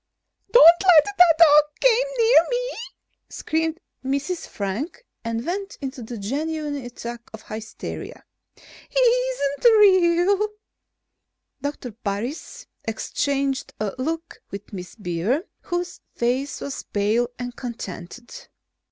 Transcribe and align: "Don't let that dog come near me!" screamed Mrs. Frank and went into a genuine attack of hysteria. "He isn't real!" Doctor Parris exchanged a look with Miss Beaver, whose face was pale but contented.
"Don't 0.51 0.65
let 0.83 1.05
that 1.05 1.35
dog 1.37 1.63
come 1.79 1.91
near 2.17 2.45
me!" 2.49 2.71
screamed 3.29 3.79
Mrs. 4.03 4.47
Frank 4.47 5.05
and 5.23 5.45
went 5.45 5.77
into 5.79 6.01
a 6.01 6.17
genuine 6.17 6.75
attack 6.77 7.21
of 7.33 7.43
hysteria. 7.43 8.23
"He 8.89 8.99
isn't 8.99 9.77
real!" 9.77 10.47
Doctor 11.61 11.91
Parris 11.91 12.65
exchanged 12.83 13.75
a 13.79 13.93
look 13.99 14.41
with 14.49 14.73
Miss 14.73 14.95
Beaver, 14.95 15.43
whose 15.61 16.01
face 16.15 16.61
was 16.61 16.81
pale 16.81 17.27
but 17.37 17.55
contented. 17.55 18.47